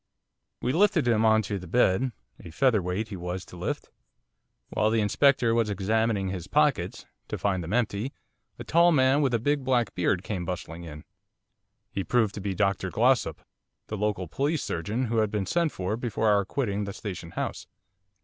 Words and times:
We 0.63 0.73
lifted 0.73 1.07
him 1.07 1.23
on 1.25 1.43
to 1.43 1.59
the 1.59 1.67
bed, 1.67 2.11
a 2.39 2.49
featherweight 2.49 3.09
he 3.09 3.15
was 3.15 3.45
to 3.45 3.55
lift. 3.55 3.91
While 4.69 4.89
the 4.89 4.99
Inspector 4.99 5.53
was 5.53 5.69
examining 5.69 6.29
his 6.29 6.47
pockets 6.47 7.05
to 7.27 7.37
find 7.37 7.63
them 7.63 7.71
empty 7.73 8.11
a 8.57 8.63
tall 8.63 8.91
man 8.91 9.21
with 9.21 9.31
a 9.35 9.37
big 9.37 9.63
black 9.63 9.93
beard 9.93 10.23
came 10.23 10.43
bustling 10.43 10.85
in. 10.85 11.03
He 11.91 12.03
proved 12.03 12.33
to 12.33 12.41
be 12.41 12.55
Dr 12.55 12.89
Glossop, 12.89 13.41
the 13.89 13.95
local 13.95 14.27
police 14.27 14.63
surgeon, 14.63 15.05
who 15.05 15.17
had 15.17 15.29
been 15.29 15.45
sent 15.45 15.71
for 15.71 15.95
before 15.95 16.29
our 16.29 16.45
quitting 16.45 16.85
the 16.85 16.93
Station 16.93 17.29
House. 17.37 17.67